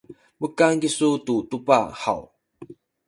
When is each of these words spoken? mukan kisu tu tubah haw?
mukan 0.39 0.73
kisu 0.81 1.09
tu 1.25 1.35
tubah 1.49 1.85
haw? 2.03 2.21